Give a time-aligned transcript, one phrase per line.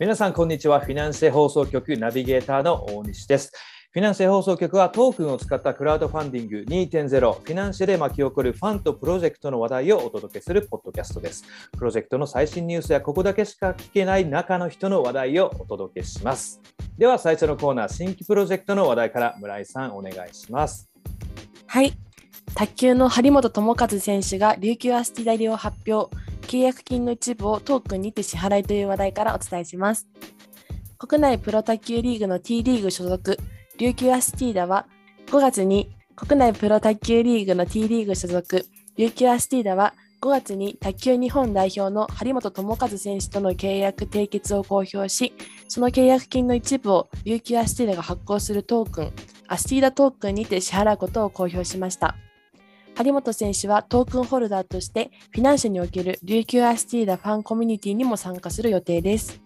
[0.00, 0.78] 皆さん、こんにちは。
[0.78, 3.50] フィナンシェ放送局ナビゲーターの大西です。
[3.90, 11.42] フィナンシェ放送局はトークンを使ったクラウドファンディング2.0フィナンシェで巻き起こるファンとプロジェクトの話題をお届けするポッドキャストです。
[11.76, 16.60] プロジェクトの最新ニュースやここだけしか聞けない中の人の話題をお届けします。
[16.96, 20.88] では最初のコーナー、新規プロジェクトの話題から村井さんお願いします。
[21.66, 21.92] はい。
[22.54, 26.16] 卓球の張本智和選手が琉球アスティダリを発表。
[26.48, 30.08] 契約金の一部をトークンにて支払いという話題からお伝えします。
[30.96, 33.38] 国内プロ卓球リーグの T リーグ所属、
[33.78, 34.86] 琉球アスティーダは
[35.26, 38.64] 5月に国内プロ卓球リーグの T リーグ所属、
[38.96, 45.34] 琉球アスティーダは5月に卓球日本代表の張本智和選手との契約締結を公表し、
[45.68, 49.12] その契約金の一部を琉球アスティーダが発行するトークン、
[49.48, 52.16] アスティーダトークンにて支払うことを公表しました。
[52.98, 59.40] 張本選手はトークンホルダーとしてフィナンシェにおける琉球アスティーダファンコミュニティにも参加する予定です。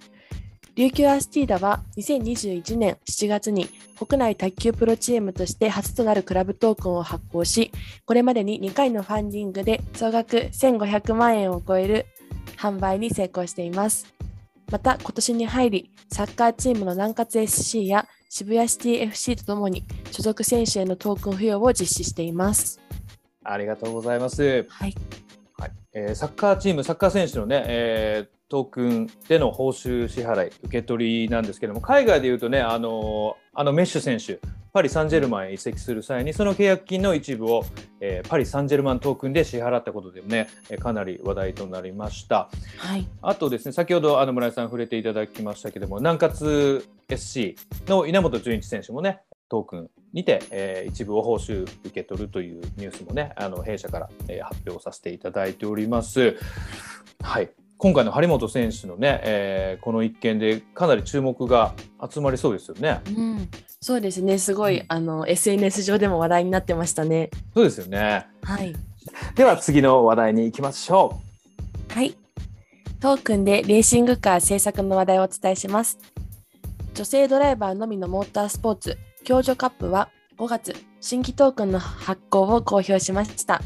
[0.74, 7.70] 琉球アスティーダは2021年7月に国内卓球プロチームとして初となるクラブトークンを発行し、
[8.06, 12.06] これまでに2回のファンディングで総額1500万円を超える
[12.56, 14.06] 販売に成功しています。
[14.70, 22.80] また今年に入り、サッカーチームの南葛 SC や渋谷シティ FC とともに所属選手へのトークン付与を実施しています。
[23.44, 24.66] ありがとうございます。
[24.68, 24.94] はい。
[25.58, 34.40] はいえーサッカーチーム、サッカー選手のね、えートークンでの報酬支払い、受け取りなんですけども、海外でいうとね、あのーあのメッシュ選手、
[34.72, 37.64] パリ・サンジェルマンへ移籍する際に、その契約金の一部を、
[38.00, 42.50] えーパリ・サンジェルマントークンで支払ったことでもね、えーかなり話題となりました。
[42.76, 43.06] はい。
[43.22, 47.56] あとですね、先ほどあの村井さん触れていただきましたけども、南葛 SC
[47.86, 56.36] の稲本潤一選手もね、トークンにて、えー一部を報酬受け取るというニュースもね、あの弊社から、えー発表させていただいております。
[57.22, 57.50] はい。
[57.78, 61.74] 今回の張本選手のね、えーこの一件でかなり注目が
[62.08, 63.00] 集まりそうですよね。
[63.08, 63.48] うん、
[63.80, 64.38] そうですね。
[64.38, 67.30] すごい、うんあの SNS 上でも話題になってましたね。
[67.54, 68.26] そうですよね。
[68.42, 68.74] はい。
[69.34, 71.20] では次の話題に行きましょ
[71.88, 72.14] はい。
[73.00, 75.98] トークンでレーシングカー制作の話題をお伝えします。
[76.94, 83.60] 女性ドライバーのみのモータースポーツ、共助カップは5月、新規トークンの発行を公表しました。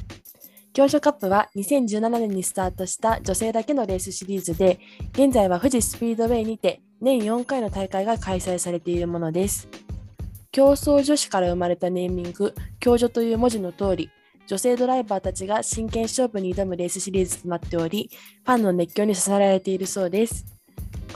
[0.75, 4.79] 共助カップは2017年にスタートした女性だけのレースシリーズで、
[5.13, 9.69] 現在は富士スピードウェイにて年4回の大会が開催されているものです。
[10.53, 14.11] 競争女子から生まれたネーミング、共助という文字の通り、
[14.47, 18.11] 女性ドライバーたちが真剣勝負に挑むレースシリーズとなっており、
[18.45, 20.56] ファンの熱狂に支えられているそうです。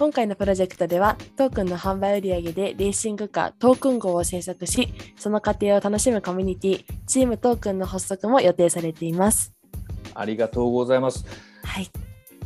[0.01, 4.89] 今回のプロジェクトでは、トークンの販売売上でレーシングカートークン号を制作し、
[5.19, 9.53] その過程を楽しむコミュニティ、チームトークンの発足も予定されています。
[9.63, 10.11] う。
[10.15, 11.27] ありがとうございます。
[11.65, 11.91] はい。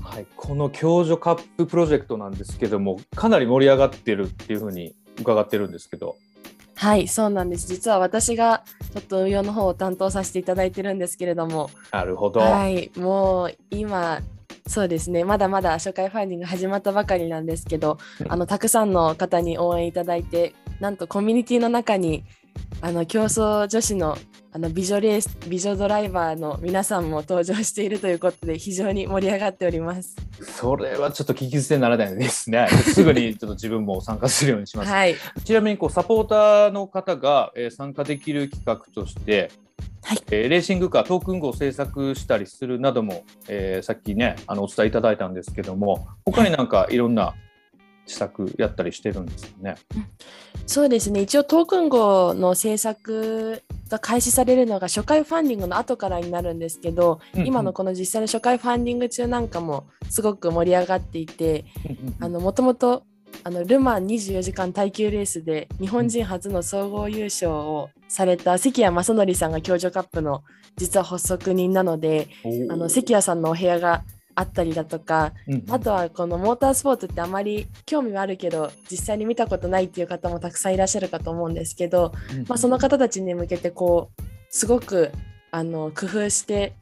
[0.02, 6.16] はい、この共助カッププロジェクトなんですけども、かなり盛り上がってるっていうふうに伺ってるんですけど。
[6.74, 7.68] はい、そうなんです。
[7.68, 12.40] 実は私がちょっと運用の方を担当させていただいてるんですけれども、なるほど。
[12.40, 14.18] はい、もう今、
[14.66, 17.98] そうですね、まだまだ初回ファンディング始まったばかりなんですけど、
[18.28, 22.24] あのたくさんの方に応援いただいて、なんとコミュニティの中に
[22.80, 24.16] あの競争女子の
[24.52, 30.14] あの美女レース美女ドライバーの皆さんも登場しているということで非常に盛り上がっております。
[30.40, 32.68] それはちょっと聞き捨てならないですね。
[32.68, 34.90] すぐにちょっと自分も参加するようにします。
[34.92, 39.50] はい、ちなみにこうサポーターの方が、えー参加できる企画として、
[40.02, 40.18] はい。
[40.30, 46.96] えーレーシングカートークン号を制作したりするなども、えーさっきねあのお伝えいただいたんですけども他になんかい。
[46.96, 47.34] ろんな
[48.06, 49.76] 施策やったりしてるんですかね？
[50.66, 51.22] そうですね。
[51.22, 57.46] 一応トークン号の制作が開始されるのが初回ファンディングの後からになるんですけど、うんうん。
[57.46, 61.64] 今のこの実際の初回ファンディング中なんかもすごく盛り上がっていて
[62.20, 63.04] あのもともと
[63.42, 70.44] あのル・マン24時間耐久レースで日本人初の総合優勝をされた関谷正則さんが共助カップの
[70.76, 72.28] 実は発足人なので
[72.70, 74.04] あの関谷さんのお部屋が
[74.36, 75.64] あったりだとかうんうん。
[75.72, 82.12] あとはこのモータースポーツってあまり興味はあるけど実際に見たことないっていう方もたくさんいらっしゃるかと思うんですけど、
[82.46, 85.10] まあ、その方たちに向けてこうすごく
[85.50, 86.74] あの工夫して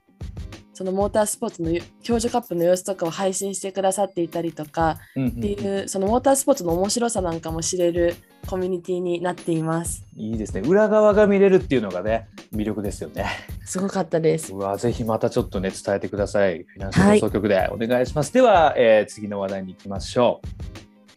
[0.75, 1.71] そのモータースポーツの
[2.05, 8.17] 共助カップの様子とかを配信してくださっていたりとかうんうんっていうそのモータースポーツの面白さなんかも知れる
[8.47, 10.05] コミュニティになっています。
[10.17, 13.27] いいですね裏側が見れるっていうのがね魅力ですよね。
[13.65, 14.53] すごかったです。
[14.53, 16.65] うわぜひまたちょっとね伝えてください。
[16.65, 18.33] フィナンシャル放送局でお願いします。
[18.33, 20.41] では、えー次の話題に行きましょ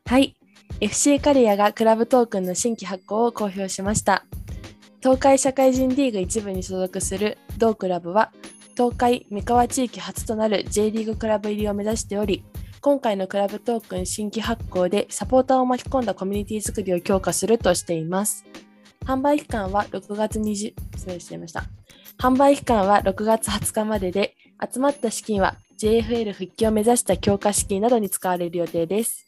[0.05, 0.09] う。
[0.09, 0.35] はい。
[0.81, 4.25] FC カリアがクラブトークンの新規発行を公表しました。
[4.99, 8.31] 東海社会人リーグ一部に所属する同クラブは、
[8.75, 12.43] 東海三河地域初となる J リーグクラブ入りを目指しており、
[12.81, 18.45] 今回のクラブトークン新規発行でサポーターを巻き込んだコミュニティ作りを強化するとしています。
[19.05, 21.63] 販売期間は6月20、失礼しました。
[22.19, 24.35] 販売期間は6月20日までで、
[24.71, 29.24] 集まった資金は JFL 復帰を目指した強化資金などに使われる予定です。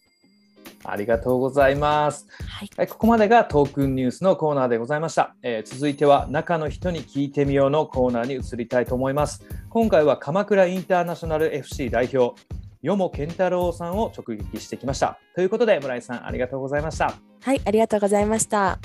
[0.84, 2.28] ありがとうございます。
[2.48, 5.36] はい、ここまでがトークンニュースのコーナーでございました。
[5.42, 9.46] えー、続いては中の人に聞いてみようのコーナーに移りたいと思います。
[9.70, 12.40] 今回は鎌倉インターナショナル FC 代表、
[12.82, 15.20] よも健太郎さんを直撃してきました。
[15.36, 17.14] ということで村井さんありがとうございました。
[17.42, 18.80] はい、ありがとうございました。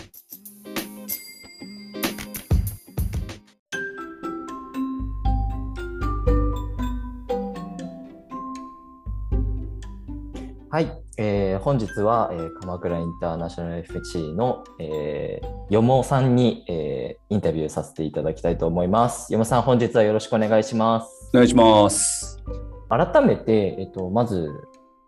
[10.73, 19.32] はい、えー、本日は、えー、鎌倉インターナショナル FC の、えー、よもさんに、えー、インタビューさせていただきたいと思います。
[19.32, 21.30] よもさん、本日はよろしくお願いします。
[21.32, 22.42] お願いします。
[22.88, 24.50] 改めて、えっ、と、まず、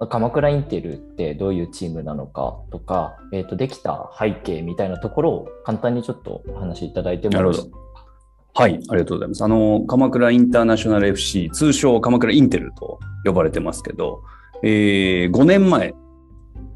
[0.09, 8.63] 鎌倉インテルってどういうチームなのかとか、えーと、できた背景みたいなところを簡単にちょっとお話しいただいてもよろしいですか？
[8.63, 9.43] はい、ありがとうございます。
[9.43, 14.23] あの、鎌倉インターナショナル FC、通称鎌倉インテルと呼ばれてますけど、
[14.63, 15.93] えー、5年前、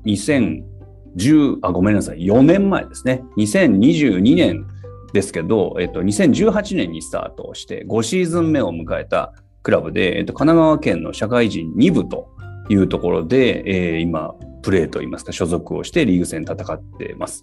[0.04, 3.22] 2010、あ、ごめんなさい、4年前ですね。
[3.36, 4.66] 2022年
[5.12, 12.28] ですけど、えっと、2018年にスタートして5シーズン目を迎えたクラブで、えっと、神奈川県の社会人2部と
[12.68, 17.42] いうところで、えー、今、プレーといいますか、所属をしてリーグ戦戦ってます。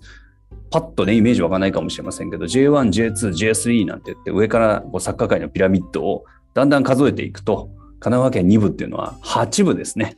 [0.72, 7.70] パッとね、イメージ湧かないかもしれませんけど、J1、J2、J3 なんて言って、上からこうサッカー界のピラミッドをだんだん数えていくと、
[8.00, 10.18] 神奈川県2部っていうのは8部ですね。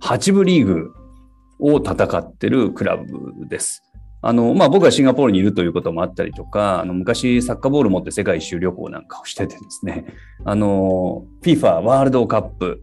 [0.00, 0.92] 8部リーグ
[1.58, 3.82] を戦ってるクラブです。
[4.22, 10.06] あの、まあ、僕はシンガポールにいるということもあったりとか、あの昔サッカーボール持って世界一周旅行なんかをしててですね、
[10.44, 12.82] あの、FIFA ワールドカップ、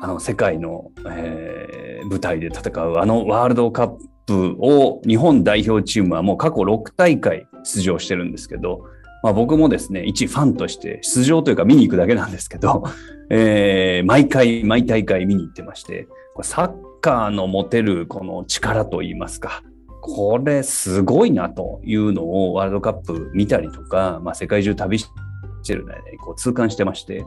[0.00, 8.84] あの、世界の、えー、舞台で戦うあのワールドカップを日本代表チームはもう過去6大会出場してるんですけど、
[9.22, 12.84] まあ、僕もですね、一ファンとして出場というか見に行くだけなんですけど、
[13.30, 16.06] えー、毎回、毎大会見に行ってまして、
[16.42, 19.62] サッカーの持てるこの力といいますか、
[20.00, 25.06] これすごいなというのをワールドカップ見たりとか、まあ、世界中旅し
[25.64, 25.94] てるね、
[26.24, 27.24] こう痛感してまして、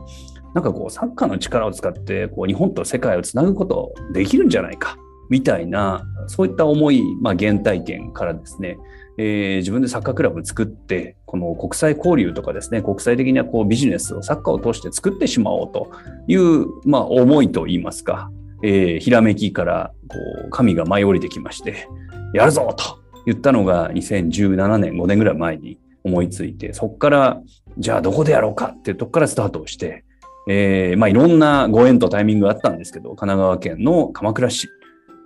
[0.54, 4.96] なんかこうサッカーの力を使ってこう日本と世界をつなぐことできるんじゃないか
[5.28, 8.76] みたいなそういった思い、まあ、原体験からですね、
[9.16, 15.92] えー、自分でサッカークラブ作ってこの国際交流とかですね国際的なこうビジネスをサッカーを通して作ってしまおうと
[16.26, 18.28] いう、まあ、思いといいますか、
[18.62, 20.16] えー、ひらめきからこ
[20.46, 21.88] う神が舞い降りてきまして
[22.34, 27.40] やるぞと言ったのが2017年5年ぐらい前に思いついてそこから
[27.78, 30.04] じゃあどこでやろうかっていうとこからスタートをして、
[30.48, 34.68] えーまあ、いろんなご縁とタイミングがあったんですけど神奈川県の鎌倉市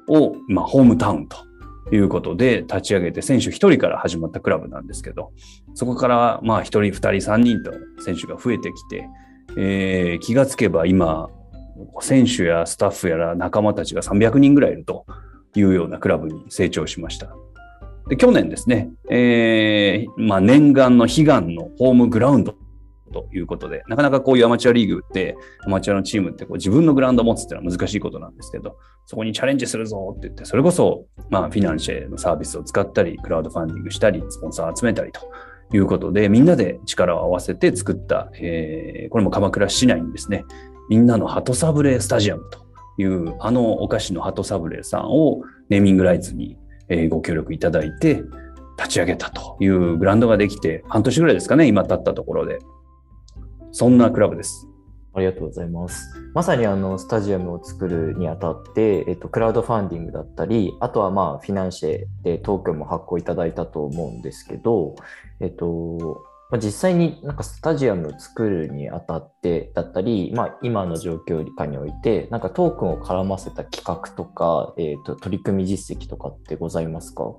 [0.08, 1.36] を、まあ、ホームタウンと
[1.92, 5.32] いうことで立ち上げて選手1人から始まったクラブなんですけど
[5.74, 7.72] そこからまあ1人2人3人と
[8.02, 9.08] 選手が増えてきて、
[9.56, 11.28] えー、気がつけば今
[12.00, 15.06] 選手やスタッフやら仲間たちが300人ぐらいいると
[15.54, 17.34] いうようなクラブに成長しました。
[18.08, 22.54] で去年ですね、えーまあ、念願の悲願のホームグラウンド
[23.14, 28.76] ということで、なかなかこういうアマチュアリーグって、アマチュアのチームってこう自分のグラウンドを持つっていうのは難しいことなんですけど、
[29.06, 35.20] そこにチャレンジするぞって言って、それこそ、まあ、フィナンシェのサービスを使ったり、クラウドファンディングしたり、スポンサーを集めたりと
[35.72, 40.44] いうことで、みんなで力を合わせて作った、えー、これも鎌倉市内にですね、
[40.88, 42.64] みんなの鳩サブレースタジアムと
[42.98, 46.58] いう、あのお菓子の鳩サブレーさんをネーミングライツに、
[47.10, 48.22] ご協力いただいて、
[48.76, 52.58] 立ち上げたというグランドができて、半年ぐらいですかね、今経ったところで。
[53.72, 54.68] そんなクラブです。
[55.14, 56.08] ありがとうございます。
[56.34, 61.90] まさにあのスタジアムを作るにあたって、えっと、クラウドファンディングだったり、あとはまあフィナンシェ
[62.24, 64.96] で東京も発行いただいたと思うんですけど、
[65.40, 77.34] えっと、まあ、実際になんかスタジアムを作るにあたってだったり、まあ、今の状況下において、なんかトークンを絡ませた企画とか、えっと、取り組み実績とかってございますか？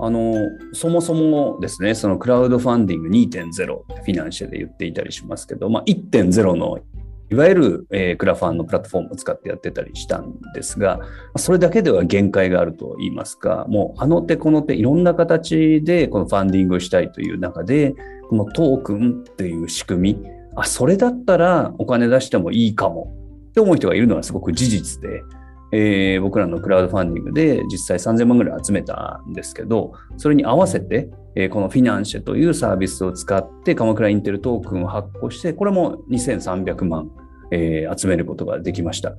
[0.00, 0.34] あの
[0.72, 3.46] そもそもですね、そのクラウドファンディング2.0
[3.78, 6.78] ってフィナンシェで言っていたりしますけど、まあ、1.0の
[7.30, 11.00] いわゆる、えー、クラファンのプラットフォームを使ってやってたりしたんですが、
[11.36, 17.94] それだけでは限界があると言いますか、もうあの手この手、いろんな形でこのファンディングをしたいという中で、
[18.28, 23.12] このトークンっていう仕組み、あ、それだったらお金出してもいいかも
[23.50, 25.22] って思う人がいるのはすごく事実で、
[25.70, 37.10] えー、僕らのクラウドファンディングで実際3000万ぐらい集めたんですけど、それに合わせて、えー、このフィナンシェというサービスを使って鎌倉インテルトークンを発行して、これも2300万、
[37.50, 39.14] えー、集めることができました。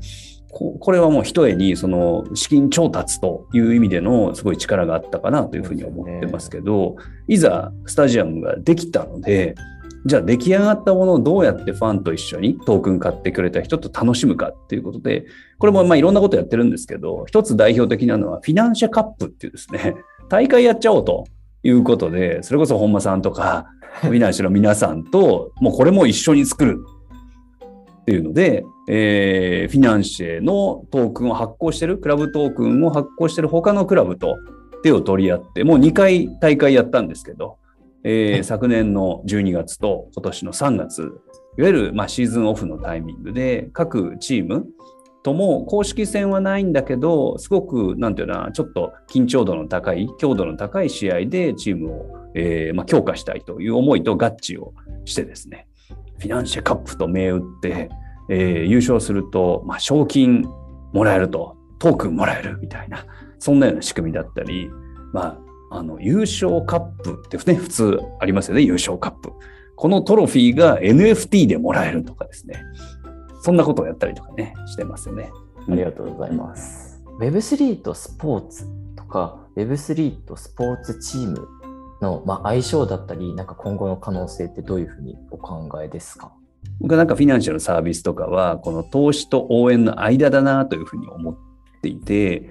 [0.51, 6.95] ここれはもう一重にその資金調達という意味でのすごい力があったかなというふうに思ってますけど、
[7.27, 9.55] いざスタジアムができたので、
[10.05, 15.25] じゃあ出来上がったものをどうやってファンと一緒にトークン買ってくれた人と楽しむかっていうことで、
[15.57, 19.95] これもまあいろんなことやってるんですけど、一つ代表的なのはフィナンシャカップっていうですね、
[20.29, 21.25] 大会やっちゃおうと
[21.63, 23.67] いうことで、それこそ本間さんとか、
[24.01, 26.79] フィナンシャの皆さんと、もうこれも一緒に作る
[28.10, 34.36] っていうので、えー、フィナンシェのトークンを発行してる、クラブトークンを発行してる他のクラブと
[34.82, 37.60] 手を取り合って、もう2回大会やったんですけど、
[38.04, 41.12] えー、昨年の12月と今年の3月、
[41.60, 44.66] いわゆるまあシーズンオフのタイミングで、各チーム
[45.22, 54.74] とも公式戦はないんだけど、すごく、なんていうな、ちょっと緊張度の高い、強度の高い試合でチームを、えーまあ、強化したいという思いと合致を
[55.06, 55.68] してですね、
[56.20, 57.90] フィナンシェカップと銘打って、
[58.30, 60.46] えー、優勝すると、まあ、賞金
[60.94, 63.06] もらえると、トークンもらえるみたいな、
[63.40, 64.70] そんなような仕組みだったり、
[65.14, 65.40] ま
[65.72, 69.32] あ、あの、優勝カップってね、普通ありますよね、優勝カップ。
[69.76, 72.62] このトロフィーが NFT でもらえるとかですね。
[73.42, 75.32] そんなことをやったりとかね、してますよね。
[75.70, 77.02] ありがとうございます。
[77.20, 81.48] Web3 とスポーツとか、Web3 とスポーツチーム
[82.01, 86.32] の、まあ、相性だったり、なんか今後の可能性ってどういうふうにお考えですか？
[86.79, 91.38] 僕はなんかフィナンシャルサービスとかは、この投資と応援の間だなというふうに思っ
[91.82, 92.50] ていて、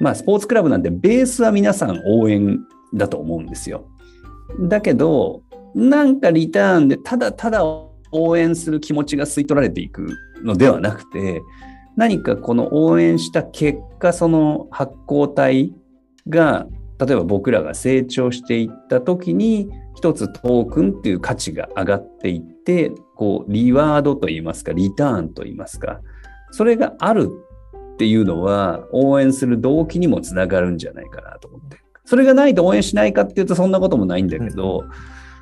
[0.00, 2.58] まあ、スポーツクラブなんてベースは皆さん応援
[2.94, 3.88] だと思うんですよ。
[4.60, 5.42] だけど、
[5.74, 10.06] なんかリターンでただただ応援する気持ちが吸い取られていく
[10.42, 11.42] のではなくて、
[11.96, 15.72] 何かこの応援した結果、その発行体
[16.28, 16.66] が、
[16.98, 26.00] 例えば僕らが成長していった時に、一つトークンっていう価値が上がっていって、こう、リワードといいますか、リターンといいますか、
[26.50, 27.30] それがある
[27.94, 31.78] っていうのは応援する動機にもつながるんじゃないかなと思って。
[32.04, 34.84] それがないと応援しないかっていうとそんなこともないんだけど、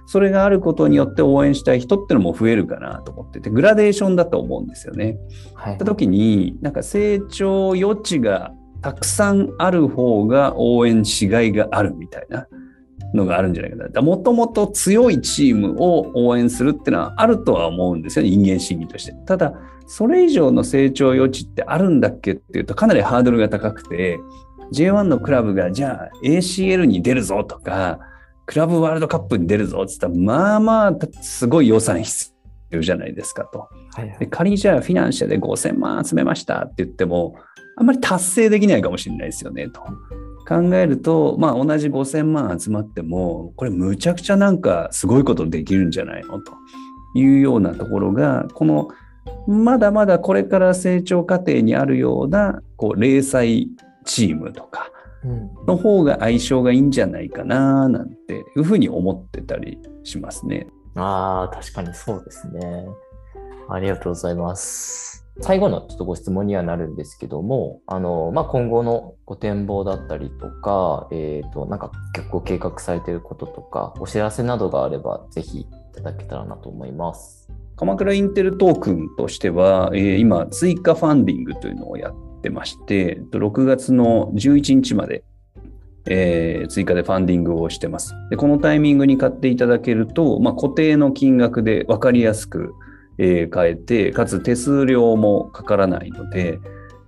[0.07, 5.19] それがあることによって応援したい人ってのも増えるかなと思ってて、グラデーションだと思うんですよね。
[5.55, 5.75] はい。
[5.75, 8.53] った時に、なんか成長余地が
[8.85, 12.47] たくさんある方が応援しがいがあるみたいな
[13.15, 14.03] のがあるんじゃないかな。
[14.03, 19.13] もともと強いチームを応援するっていうのはあるとは思うんですよ、人間心理として。
[19.25, 19.55] ただ、
[19.87, 24.19] それ以上の成長余地ってあるんだっけっていうとかなりハードルが高くて、
[24.75, 28.01] J1 のクラブがじゃあ ACL に出るぞとか、
[28.45, 32.35] クラブワールドカップに出るぞって言ったら、まあまあ、すごい予算必
[32.69, 33.61] 要じゃないですかと。
[33.95, 37.37] はいはい、で仮にじゃあフィナンシャで5000万集めましたって言っても、
[37.77, 39.83] あんまり達成できないかもしれないですよねと。
[40.47, 46.39] 考えると、まあ同じ5000万集まっても、これむちゃくちゃなんかすごいことできるんじゃないの？
[46.41, 46.53] と
[47.15, 48.89] いうようなところが、この
[49.49, 53.69] まだまだこれから成長過程にあるようなこう零細
[54.05, 54.91] チームとか
[55.67, 60.67] の方が相性がいいんじゃないかななんていうふうに思ってたりしますね。
[60.95, 62.87] ああ、確かにそうですね。
[63.71, 65.24] ありがとうございます。
[65.41, 77.49] 最後のちょっとご質問にはなるんですけども、あのまあ、今後のご展望だったりとか、えーと、なんか結構計画されていることとか、お知らせなどがあれば、ぜひいただけたらなと思います。
[77.77, 85.25] 鎌倉インテルトークンとしては、えー、今、追加ファンディングというのをやってまして、6月の11日まで、
[86.07, 88.15] えー、追加でファンディングをしてます。
[88.31, 92.75] でこのタイミングに買っていただけると、まあ、固定の金額で分かりやすく、
[93.19, 96.59] えー、買えて、かつ手数料もかからないので、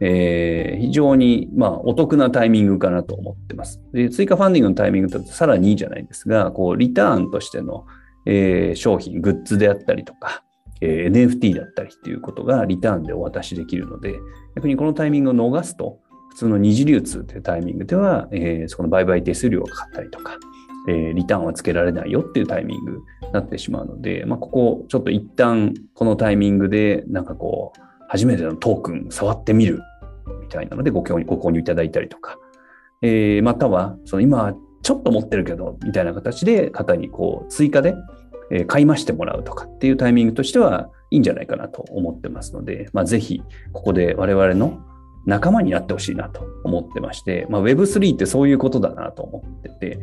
[0.00, 3.80] えー、非常に、まあ、お得なタイミングかなと思ってます。
[3.92, 7.86] で追加ファンディングのタイミングだとさらにいいじゃないですが、こうリターンとしての、
[8.26, 10.42] えー、商品、グッズであったりとか、
[10.80, 14.14] えー、NFT だったりっていうことがリターンでお渡しできるので、
[14.56, 15.98] 逆にこのタイミングを逃すと、
[16.30, 20.36] 普通の二次流通というタイミングでは、えー、そこの売買手数料がかかったりとか、
[20.88, 23.00] えー、リターンはつけられないよっていうタイミング
[23.36, 29.82] なってしまうので、まあ、ここちょっと一旦このタイミングでなんかこう、初めてのトークン触ってみる
[30.42, 32.38] みたいなのでご購入ご購入いただいたりとか、
[33.02, 37.94] えー、またはその今ちょっと持ってるけどみたいな形で方にこう追加で
[38.68, 44.80] 買い増してもらうとかっていうタイミングとしてはいいんじゃないかなと思ってますので、まあ、ぜひここで我々の
[45.26, 49.98] 仲間になってほしいなと思ってまして、まあ、Web3 ってそういうことだなと思ってて、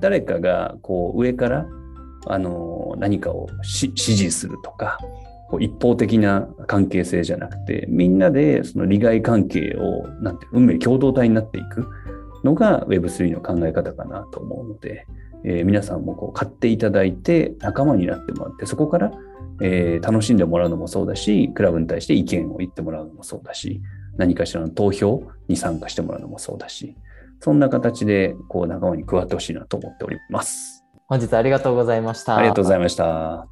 [0.00, 1.66] 誰かがこう上から
[2.28, 3.48] あの何かを
[3.82, 4.98] 指示するとか、
[5.60, 11.88] 一方的な関係性じゃなくて、みんなでその利害関係をなんて運命共同体になっていく
[12.44, 15.06] のが Web3 の考え方かなと思うので、
[15.44, 19.12] えー、皆さんもこう買っていただいて仲間になってもらってそこから、
[19.62, 23.80] えー、楽しんでもらうのもそうだしクラブに対して意見を言ってもらうのもそうだし
[24.16, 26.96] 何かしらの投票に参加してもらうのもそうだし、
[27.40, 30.77] そんな形でこう仲間に加わってほしいなと思っております。
[31.08, 32.36] 本日ありがとうございました。
[32.36, 33.48] ありがとうございました。